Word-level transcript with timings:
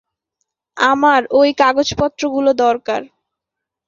আমার 0.77 1.21
ওই 1.31 1.49
কাগজপত্রগুলো 1.53 2.51
দরকার। 2.63 3.01